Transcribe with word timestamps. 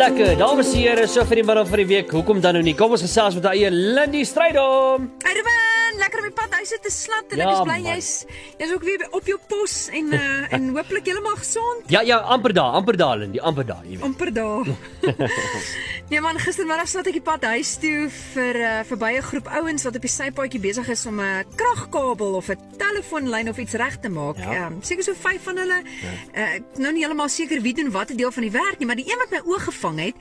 lekker. 0.00 0.36
Dames 0.38 0.72
en 0.72 0.80
here, 0.80 1.06
so 1.08 1.24
vir 1.28 1.42
die 1.42 1.46
middel 1.46 1.66
van 1.68 1.82
die 1.82 1.88
week. 1.90 2.12
Hoekom 2.16 2.40
dan 2.40 2.56
nou 2.56 2.64
nie? 2.64 2.76
Kom 2.78 2.96
ons 2.96 3.04
gesels 3.04 3.36
met 3.36 3.48
daai 3.50 3.68
Lindy 3.70 4.24
Strydom. 4.24 5.10
Hey 5.26 5.68
Ruben, 5.90 5.98
lekker 5.98 6.20
om 6.22 6.26
die 6.28 6.34
pad 6.34 6.54
huis 6.54 6.72
te 6.82 6.90
slat 6.90 7.32
en 7.34 7.40
Ja, 7.40 7.46
ek 7.48 7.54
is 7.54 7.66
bly 7.66 7.78
jy's 7.84 8.10
jy's 8.60 8.72
ook 8.74 8.84
weer 8.86 9.02
op 9.16 9.26
jou 9.26 9.38
pos 9.48 9.88
en 9.92 10.12
uh, 10.14 10.52
en 10.54 10.68
hopelik 10.76 11.08
heeltemal 11.08 11.36
gesond. 11.40 11.86
Ja, 11.90 12.02
ja, 12.06 12.20
amper 12.30 12.54
daar, 12.54 12.76
amper 12.78 12.96
daar 12.96 13.18
Lindy, 13.18 13.40
amper 13.40 13.66
daar, 13.66 13.82
jy 13.84 13.96
weet. 13.96 14.04
amper 14.06 14.32
daar. 14.32 14.70
nee 16.10 16.20
man, 16.20 16.38
gistermiddag 16.38 16.88
slat 16.90 17.10
ek 17.10 17.18
die 17.18 17.24
pad 17.24 17.46
huis 17.50 17.74
toe 17.82 18.08
vir 18.34 18.60
uh, 18.60 18.72
verby 18.90 19.12
'n 19.18 19.26
groep 19.30 19.50
ouens 19.60 19.86
wat 19.86 19.96
op 19.98 20.06
die 20.06 20.12
sypaadjie 20.12 20.62
besig 20.62 20.88
is 20.94 21.06
om 21.06 21.20
'n 21.20 21.44
kragkabel 21.56 22.38
of 22.38 22.50
'n 22.50 22.58
telefoonlyn 22.78 23.50
of 23.50 23.58
iets 23.58 23.74
reg 23.74 23.98
te 24.00 24.08
maak. 24.08 24.38
Ja. 24.38 24.50
Ehm 24.52 24.78
um, 24.78 24.82
seker 24.82 25.04
so 25.04 25.14
vyf 25.14 25.42
van 25.42 25.58
hulle. 25.58 25.82
Ja. 25.82 26.14
Uh, 26.34 26.54
ek 26.60 26.78
nou 26.78 26.92
nie 26.92 27.02
heeltemal 27.04 27.28
seker 27.28 27.62
wie 27.62 27.74
doen 27.74 27.90
watter 27.90 28.16
deel 28.16 28.32
van 28.32 28.46
die 28.46 28.54
werk 28.54 28.78
nie, 28.78 28.86
maar 28.86 28.98
die 28.98 29.08
een 29.10 29.18
wat 29.18 29.30
my 29.30 29.42
oog 29.44 29.64
gevang 29.64 29.98
het, 30.00 30.14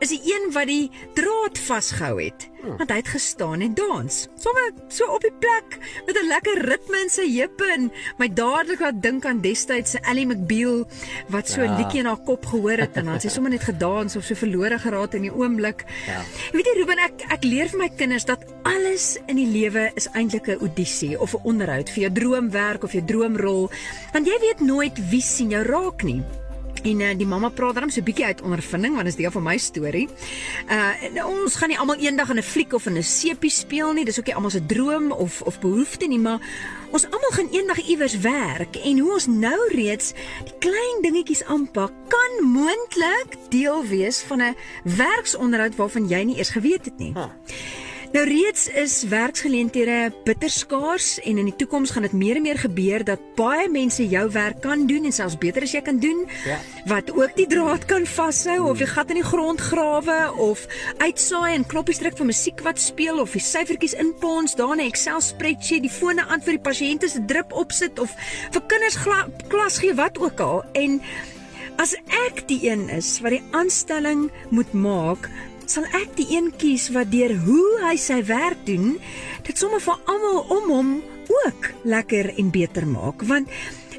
is 0.00 0.08
die 0.08 0.22
een 0.24 0.52
wat 0.52 0.66
die 0.66 0.90
draad 1.14 1.58
vasgehou 1.58 2.16
het. 2.22 2.48
Hm. 2.60 2.76
Want 2.76 2.90
hy 2.90 2.96
het 3.00 3.08
gestaan 3.08 3.60
en 3.64 3.74
dans. 3.74 4.28
Sommige 4.36 4.72
so 4.88 5.09
op 5.10 5.20
die 5.22 5.32
plek 5.38 5.78
met 6.06 6.16
'n 6.16 6.26
lekker 6.26 6.58
ritme 6.68 7.00
in 7.02 7.10
sy 7.10 7.26
heupe 7.38 7.64
en 7.74 7.90
my 8.18 8.28
dadelik 8.28 8.80
laat 8.80 9.02
dink 9.02 9.24
aan 9.26 9.40
destyds 9.40 9.90
se 9.90 9.98
Ellie 10.02 10.26
McBeal 10.26 10.86
wat 11.28 11.48
so 11.48 11.60
'n 11.60 11.64
Ja. 11.64 11.76
liedjie 11.76 12.00
in 12.00 12.06
haar 12.06 12.22
kop 12.24 12.46
gehoor 12.46 12.78
het 12.78 12.96
en 12.96 13.04
dan 13.04 13.20
sy 13.20 13.28
sommer 13.34 13.50
net 13.50 13.62
gedans 13.62 14.16
of 14.16 14.24
so 14.24 14.34
verlore 14.34 14.78
geraak 14.78 15.14
in 15.14 15.22
die 15.22 15.34
oomblik. 15.34 15.84
Ja. 16.06 16.20
Weet 16.52 16.66
jy 16.66 16.74
Ruben, 16.78 16.98
ek 16.98 17.22
ek 17.30 17.44
leer 17.44 17.68
vir 17.68 17.78
my 17.78 17.88
kinders 17.88 18.24
dat 18.24 18.44
alles 18.62 19.18
in 19.26 19.36
die 19.36 19.46
lewe 19.46 19.90
is 19.94 20.08
eintlik 20.12 20.46
'n 20.48 20.58
audisie 20.60 21.20
of 21.20 21.34
'n 21.34 21.40
onderhoud 21.44 21.90
vir 21.90 22.02
jou 22.02 22.12
droomwerk 22.12 22.84
of 22.84 22.92
jou 22.92 23.04
droomrol, 23.04 23.70
want 24.12 24.26
jy 24.26 24.38
weet 24.40 24.60
nooit 24.60 25.08
wie 25.10 25.22
sien 25.22 25.50
jou 25.50 25.62
raak 25.62 26.02
nie. 26.02 26.22
En 26.82 27.00
uh, 27.00 27.10
die 27.16 27.26
mamma 27.26 27.48
praat 27.48 27.74
dan 27.74 27.90
so 27.90 28.00
'n 28.00 28.04
bietjie 28.04 28.24
uit 28.24 28.42
ondervinding 28.42 28.94
want 28.94 29.04
dit 29.04 29.14
is 29.14 29.20
deel 29.20 29.30
van 29.30 29.42
my 29.42 29.58
storie. 29.58 30.08
Uh 30.68 31.12
nou, 31.14 31.40
ons 31.42 31.54
gaan 31.54 31.68
nie 31.68 31.78
almal 31.78 31.96
eendag 31.96 32.30
in 32.30 32.38
'n 32.38 32.42
fliek 32.42 32.72
of 32.72 32.86
in 32.86 32.96
'n 32.96 33.02
sepie 33.02 33.50
speel 33.50 33.92
nie. 33.92 34.04
Dis 34.04 34.18
ook 34.18 34.26
nie 34.26 34.34
almal 34.34 34.50
se 34.50 34.66
droom 34.66 35.12
of 35.12 35.42
of 35.42 35.60
behoefte 35.60 36.06
nie, 36.06 36.18
maar 36.18 36.40
ons 36.90 37.04
almal 37.04 37.30
gaan 37.30 37.48
eendag 37.52 37.78
iewers 37.86 38.18
werk 38.18 38.76
en 38.76 38.98
hoe 38.98 39.12
ons 39.12 39.26
nou 39.26 39.68
reeds 39.68 40.12
die 40.44 40.58
klein 40.58 41.02
dingetjies 41.02 41.44
aanpak 41.44 41.92
kan 42.08 42.46
moontlik 42.46 43.36
deel 43.48 43.84
wees 43.86 44.18
van 44.20 44.42
'n 44.42 44.56
werksonderhoud 44.82 45.76
waarvan 45.76 46.08
jy 46.08 46.22
nie 46.22 46.36
eers 46.36 46.50
geweet 46.50 46.84
het 46.84 46.98
nie. 46.98 47.12
Huh. 47.12 47.30
Nou 48.10 48.24
reeds 48.26 48.64
is 48.74 48.94
werksgeleenthede 49.06 50.12
bitter 50.24 50.50
skaars 50.50 51.20
en 51.22 51.38
in 51.38 51.46
die 51.46 51.54
toekoms 51.56 51.92
gaan 51.94 52.02
dit 52.02 52.14
meer 52.18 52.40
en 52.40 52.42
meer 52.42 52.58
gebeur 52.58 53.04
dat 53.06 53.22
baie 53.38 53.68
mense 53.70 54.02
jou 54.02 54.24
werk 54.34 54.58
kan 54.64 54.82
doen 54.90 55.06
en 55.06 55.14
selfs 55.14 55.38
beter 55.38 55.62
as 55.62 55.76
jy 55.76 55.82
kan 55.86 56.00
doen. 56.02 56.24
Ja. 56.42 56.58
Wat 56.90 57.12
ook 57.14 57.36
die 57.38 57.46
draad 57.46 57.86
kan 57.86 58.08
vashou 58.10 58.58
of 58.72 58.82
die 58.82 58.90
gat 58.90 59.14
in 59.14 59.20
die 59.20 59.26
grond 59.26 59.62
grawe 59.62 60.18
of 60.42 60.66
uitsaai 60.98 61.54
en 61.54 61.66
knoppies 61.70 62.02
druk 62.02 62.18
vir 62.18 62.30
musiek 62.32 62.66
wat 62.66 62.82
speel 62.82 63.22
of 63.22 63.38
die 63.38 63.46
syfertjies 63.46 63.94
inpons 63.94 64.58
daar 64.58 64.74
in 64.74 64.82
'n 64.82 64.90
Excel 64.90 65.20
spreadsheet, 65.20 65.86
die 65.86 65.96
fone 66.00 66.26
aan 66.26 66.42
vir 66.42 66.58
die 66.58 66.66
pasiënte 66.66 67.08
se 67.08 67.24
drip 67.24 67.52
opsit 67.52 67.98
of 67.98 68.10
vir 68.50 68.62
kinders 68.66 68.98
klas 69.48 69.78
gee 69.78 69.94
wat 69.94 70.18
ook 70.18 70.40
al. 70.40 70.64
En 70.74 71.00
As 71.80 71.94
ek 72.28 72.42
die 72.50 72.58
een 72.68 72.90
is 72.92 73.20
wat 73.24 73.32
die 73.32 73.44
aanstelling 73.56 74.26
moet 74.52 74.72
maak, 74.76 75.30
sal 75.70 75.86
ek 75.94 76.16
die 76.18 76.26
een 76.34 76.48
kies 76.58 76.88
wat 76.94 77.12
deur 77.12 77.30
hoe 77.44 77.78
hy 77.84 77.94
sy 78.00 78.18
werk 78.26 78.64
doen, 78.66 78.96
dit 79.46 79.58
sommer 79.58 79.82
vir 79.84 80.00
almal 80.10 80.40
om 80.50 80.70
hom 80.74 80.88
ook 81.30 81.68
lekker 81.86 82.32
en 82.42 82.50
beter 82.50 82.86
maak, 82.90 83.22
want 83.30 83.50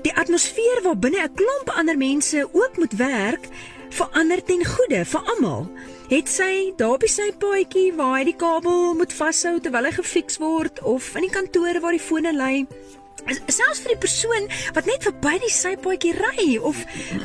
die 0.04 0.12
atmosfeer 0.20 0.82
waarbinne 0.84 1.24
'n 1.24 1.36
klomp 1.40 1.72
ander 1.72 1.98
mense 1.98 2.44
ook 2.52 2.78
moet 2.78 2.96
werk, 3.00 3.48
verander 3.90 4.44
ten 4.44 4.66
goeie 4.66 5.06
vir 5.06 5.22
almal. 5.36 5.68
Het 6.10 6.28
sy 6.28 6.74
daar 6.78 6.98
by 7.00 7.08
sy 7.08 7.32
paadjie 7.32 7.94
waar 7.96 8.18
hy 8.18 8.24
die 8.24 8.36
kabel 8.36 8.94
moet 9.00 9.14
vashou 9.14 9.60
terwyl 9.60 9.88
hy 9.88 9.92
gefiks 9.92 10.38
word 10.40 10.84
of 10.84 11.16
in 11.16 11.28
die 11.28 11.36
kantoor 11.38 11.80
waar 11.80 11.96
die 11.96 12.08
fone 12.08 12.34
lê, 12.36 12.66
selfs 13.48 13.84
vir 13.84 13.96
die 13.96 14.02
persoon 14.02 14.50
wat 14.76 14.90
net 14.90 15.06
verby 15.08 15.38
die 15.44 15.54
sypaadjie 15.54 16.16
ry 16.18 16.58
of 16.58 16.80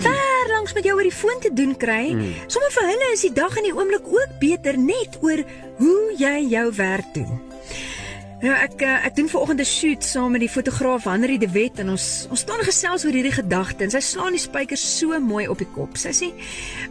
ver 0.05 0.53
langs 0.53 0.77
met 0.77 0.87
jou 0.87 0.97
oor 0.97 1.07
die 1.07 1.15
foon 1.15 1.43
te 1.43 1.53
doen 1.55 1.75
kry, 1.79 2.13
mm. 2.15 2.47
sommer 2.53 2.73
vir 2.75 2.91
hulle 2.93 3.11
is 3.15 3.27
die 3.29 3.35
dag 3.37 3.57
en 3.57 3.69
die 3.69 3.75
oomblik 3.77 4.07
ook 4.11 4.39
beter 4.43 4.79
net 4.81 5.19
oor 5.23 5.43
hoe 5.81 6.01
jy 6.19 6.39
jou 6.53 6.69
werk 6.79 7.13
doen. 7.17 7.46
Nou 8.37 8.53
ek 8.53 8.83
eh, 8.85 9.07
ek 9.09 9.15
doen 9.17 9.29
vanoggend 9.33 9.61
'n 9.61 9.65
shoot 9.65 10.05
saam 10.05 10.31
met 10.37 10.43
die 10.45 10.51
fotograaf 10.53 11.05
Henry 11.09 11.39
de 11.39 11.49
Wet 11.49 11.79
en 11.81 11.89
ons 11.95 12.27
ons 12.31 12.41
staan 12.41 12.61
gesels 12.61 13.05
oor 13.07 13.13
hierdie 13.17 13.33
gedagte 13.33 13.85
en 13.85 13.91
sy 13.91 14.01
slaan 14.05 14.37
die 14.37 14.43
spykers 14.43 14.99
so 14.99 15.19
mooi 15.21 15.47
op 15.49 15.59
die 15.59 15.69
kop. 15.73 15.97
Sy 15.97 16.13
sê: 16.13 16.29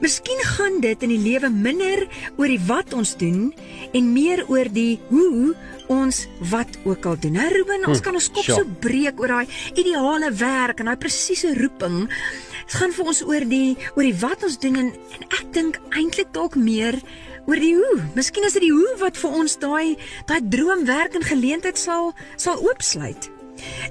"Miskien 0.02 0.42
gaan 0.42 0.82
dit 0.82 1.04
in 1.04 1.10
die 1.10 1.22
lewe 1.22 1.50
minder 1.50 2.08
oor 2.38 2.48
die 2.48 2.60
wat 2.66 2.94
ons 2.94 3.16
doen 3.18 3.54
en 3.94 4.14
meer 4.14 4.42
oor 4.50 4.66
die 4.74 5.00
hoe 5.10 5.54
ons 5.88 6.28
wat 6.50 6.78
ook 6.84 7.06
al 7.06 7.20
doen." 7.20 7.34
Nou 7.34 7.48
Ruben, 7.54 7.86
ons 7.88 8.00
Hm, 8.00 8.04
kan 8.04 8.14
ons 8.16 8.32
kop 8.32 8.44
sure. 8.44 8.58
so 8.58 8.66
breek 8.80 9.20
oor 9.20 9.28
daai 9.28 9.48
ideale 9.76 10.32
werk 10.34 10.80
en 10.80 10.86
daai 10.86 10.98
presiese 10.98 11.54
roeping. 11.54 12.10
Dit 12.66 12.80
gaan 12.80 12.94
vir 12.98 13.10
ons 13.12 13.22
oor 13.22 13.46
die 13.46 13.78
oor 13.94 14.08
die 14.08 14.18
wat 14.24 14.44
ons 14.44 14.58
doen 14.58 14.80
en, 14.82 14.90
en 15.14 15.28
ek 15.38 15.54
dink 15.54 15.78
eintlik 15.94 16.32
dalk 16.34 16.58
meer 16.58 16.98
oor 17.46 17.62
die 17.62 17.76
hoe. 17.78 18.00
Miskien 18.18 18.48
is 18.48 18.58
dit 18.58 18.66
die 18.66 18.74
hoe 18.74 18.96
wat 19.04 19.20
vir 19.22 19.38
ons 19.38 19.58
daai 19.62 19.94
daai 20.26 20.42
droomwerk 20.50 21.14
en 21.20 21.30
geleentheid 21.30 21.78
sal 21.78 22.14
sal 22.42 22.58
oopsluit. 22.66 23.30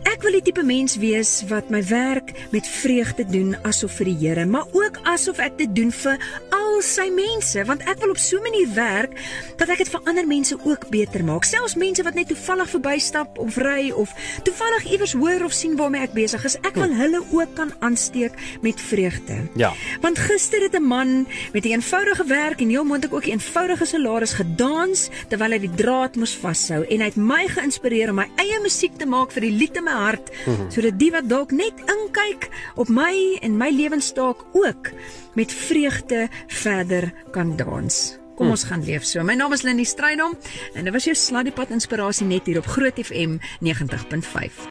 Ek 0.04 0.22
wil 0.22 0.32
die 0.32 0.42
tipe 0.42 0.62
mens 0.62 0.96
wees 0.96 1.42
wat 1.48 1.70
my 1.70 1.82
werk 1.88 2.32
met 2.50 2.66
vreugde 2.68 3.24
doen 3.24 3.54
asof 3.62 3.96
vir 3.98 4.04
die 4.04 4.18
Here, 4.24 4.46
maar 4.46 4.66
ook 4.72 4.98
asof 5.10 5.38
ek 5.38 5.58
dit 5.58 5.74
doen 5.76 5.90
vir 5.92 6.18
al 6.54 6.82
sy 6.82 7.08
mense, 7.14 7.64
want 7.64 7.82
ek 7.88 8.00
wil 8.02 8.10
op 8.10 8.18
so 8.18 8.36
'n 8.38 8.42
manier 8.42 8.68
werk 8.74 9.12
dat 9.56 9.68
ek 9.68 9.78
dit 9.78 9.88
vir 9.88 10.00
ander 10.04 10.26
mense 10.26 10.56
ook 10.64 10.88
beter 10.90 11.24
maak. 11.24 11.44
Selfs 11.44 11.74
mense 11.74 12.02
wat 12.02 12.14
net 12.14 12.28
toevallig 12.28 12.68
verbystap 12.68 13.38
of 13.38 13.56
ry 13.56 13.90
of 13.90 14.12
toevallig 14.42 14.84
iewers 14.92 15.12
hoor 15.12 15.44
of 15.44 15.52
sien 15.52 15.76
waarmee 15.76 16.02
ek 16.02 16.12
besig 16.12 16.44
is, 16.44 16.56
ek 16.56 16.74
wil 16.74 16.94
hulle 16.94 17.22
ook 17.30 17.54
kan 17.54 17.72
aansteek 17.80 18.32
met 18.60 18.80
vreugde. 18.80 19.48
Ja. 19.54 19.72
Want 20.00 20.18
gister 20.18 20.62
het 20.62 20.74
'n 20.74 20.82
man 20.82 21.26
met 21.52 21.64
'n 21.64 21.68
eenvoudige 21.68 22.24
werk 22.24 22.60
en 22.60 22.68
heel 22.68 22.84
moontlik 22.84 23.14
ook 23.14 23.26
'n 23.26 23.30
eenvoudige 23.30 23.84
salaris 23.84 24.32
gedans 24.32 25.08
terwyl 25.28 25.50
hy 25.50 25.58
die 25.58 25.74
draad 25.74 26.16
moes 26.16 26.34
vashou 26.34 26.84
en 26.84 26.98
hy 26.98 27.04
het 27.04 27.16
my 27.16 27.46
geïnspireer 27.48 28.10
om 28.10 28.16
my 28.16 28.28
eie 28.36 28.58
musiek 28.62 28.96
te 28.96 29.06
maak 29.06 29.32
vir 29.32 29.40
die 29.40 29.53
lied 29.54 29.78
in 29.80 29.86
my 29.86 29.96
hart 30.06 30.32
sodat 30.72 30.98
die 31.00 31.10
wat 31.14 31.28
dalk 31.30 31.54
net 31.54 31.78
inkyk 31.90 32.50
op 32.80 32.90
my 32.92 33.38
en 33.42 33.56
my 33.60 33.70
lewenstaak 33.74 34.44
ook 34.52 34.92
met 35.38 35.52
vreugde 35.52 36.28
verder 36.46 37.12
kan 37.34 37.56
dans. 37.56 38.18
Kom 38.34 38.50
ons 38.50 38.64
gaan 38.66 38.82
leef 38.82 39.04
so. 39.06 39.22
My 39.22 39.36
naam 39.38 39.54
is 39.54 39.62
Lindi 39.62 39.86
Strydom 39.86 40.34
en 40.74 40.86
dit 40.86 40.94
was 40.94 41.06
jou 41.06 41.14
Sladdiepad 41.18 41.70
inspirasie 41.74 42.26
net 42.26 42.50
hier 42.50 42.58
op 42.58 42.66
Groot 42.66 42.98
FM 42.98 43.38
90.5. 43.62 44.62